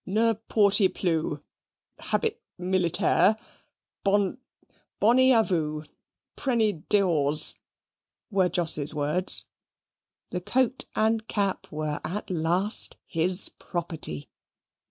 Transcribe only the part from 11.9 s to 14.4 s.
at last his property.